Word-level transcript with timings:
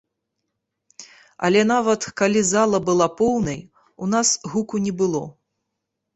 Але 1.49 1.61
нават 1.71 2.07
калі 2.21 2.41
зала 2.53 2.77
была 2.89 3.07
поўнай, 3.21 3.59
у 4.07 4.11
нас 4.17 4.27
гуку 4.57 4.75
не 4.89 4.93
было. 5.05 5.23